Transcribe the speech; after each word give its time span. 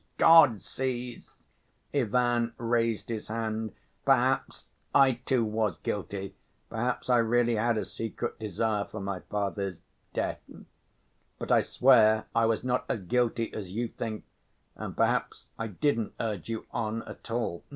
God 0.17 0.63
sees," 0.63 1.35
Ivan 1.93 2.55
raised 2.57 3.09
his 3.09 3.27
hand, 3.27 3.75
"perhaps 4.03 4.69
I, 4.95 5.19
too, 5.27 5.45
was 5.45 5.77
guilty; 5.77 6.33
perhaps 6.71 7.07
I 7.07 7.17
really 7.19 7.53
had 7.53 7.77
a 7.77 7.85
secret 7.85 8.39
desire 8.39 8.85
for 8.85 8.99
my 8.99 9.19
father's... 9.19 9.81
death, 10.11 10.41
but 11.37 11.51
I 11.51 11.61
swear 11.61 12.25
I 12.33 12.47
was 12.47 12.63
not 12.63 12.83
as 12.89 13.01
guilty 13.03 13.53
as 13.53 13.73
you 13.73 13.87
think, 13.87 14.23
and 14.75 14.97
perhaps 14.97 15.45
I 15.59 15.67
didn't 15.67 16.13
urge 16.19 16.49
you 16.49 16.65
on 16.71 17.03
at 17.03 17.29
all. 17.29 17.63